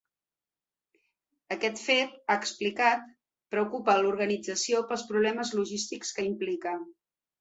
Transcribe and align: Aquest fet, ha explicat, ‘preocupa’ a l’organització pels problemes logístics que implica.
Aquest 1.55 1.81
fet, 1.89 2.15
ha 2.29 2.37
explicat, 2.43 3.05
‘preocupa’ 3.55 3.95
a 3.95 4.03
l’organització 4.07 4.81
pels 4.93 5.05
problemes 5.13 5.53
logístics 5.61 6.15
que 6.19 6.27
implica. 6.35 6.75